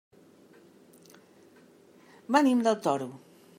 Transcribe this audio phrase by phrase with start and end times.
[2.37, 3.11] Venim del Toro.